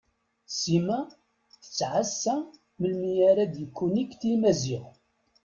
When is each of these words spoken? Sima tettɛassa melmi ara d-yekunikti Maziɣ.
Sima 0.59 0.99
tettɛassa 1.61 2.35
melmi 2.79 3.11
ara 3.29 3.43
d-yekunikti 3.53 4.31
Maziɣ. 4.41 4.85